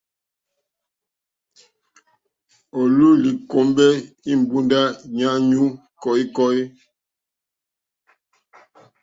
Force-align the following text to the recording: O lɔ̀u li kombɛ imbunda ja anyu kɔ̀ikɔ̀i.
O 2.79 2.81
lɔ̀u 2.97 3.15
li 3.23 3.31
kombɛ 3.51 3.85
imbunda 4.31 4.81
ja 5.17 5.27
anyu 5.37 5.63
kɔ̀ikɔ̀i. 6.01 6.59